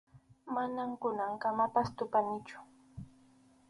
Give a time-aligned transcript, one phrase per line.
[0.55, 2.57] Manam kunankamapas tupanichu.